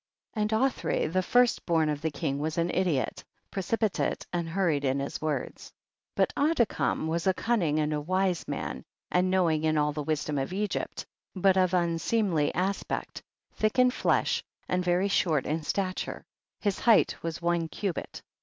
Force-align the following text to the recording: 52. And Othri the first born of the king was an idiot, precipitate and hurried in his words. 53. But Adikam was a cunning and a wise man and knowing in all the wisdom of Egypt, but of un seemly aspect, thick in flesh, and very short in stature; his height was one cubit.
52. 0.33 0.41
And 0.41 0.49
Othri 0.71 1.13
the 1.13 1.21
first 1.21 1.63
born 1.67 1.87
of 1.87 2.01
the 2.01 2.09
king 2.09 2.39
was 2.39 2.57
an 2.57 2.71
idiot, 2.71 3.23
precipitate 3.51 4.25
and 4.33 4.49
hurried 4.49 4.83
in 4.83 4.97
his 4.99 5.21
words. 5.21 5.71
53. 6.15 6.15
But 6.15 6.33
Adikam 6.35 7.05
was 7.05 7.27
a 7.27 7.35
cunning 7.35 7.77
and 7.77 7.93
a 7.93 8.01
wise 8.01 8.47
man 8.47 8.83
and 9.11 9.29
knowing 9.29 9.63
in 9.63 9.77
all 9.77 9.91
the 9.93 10.01
wisdom 10.01 10.39
of 10.39 10.53
Egypt, 10.53 11.05
but 11.35 11.55
of 11.55 11.75
un 11.75 11.99
seemly 11.99 12.51
aspect, 12.55 13.21
thick 13.53 13.77
in 13.77 13.91
flesh, 13.91 14.43
and 14.67 14.83
very 14.83 15.07
short 15.07 15.45
in 15.45 15.61
stature; 15.61 16.25
his 16.61 16.79
height 16.79 17.15
was 17.21 17.39
one 17.39 17.67
cubit. 17.67 18.23